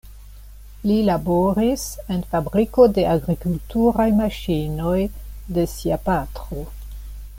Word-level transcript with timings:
Li 0.91 0.93
laboris 1.09 1.83
en 2.15 2.23
fabriko 2.31 2.87
de 2.99 3.05
agrikulturaj 3.11 4.07
maŝinoj 4.23 4.97
de 5.59 5.67
sia 5.75 6.01
patro. 6.09 6.65